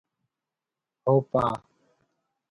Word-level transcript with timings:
هوپا 1.05 1.43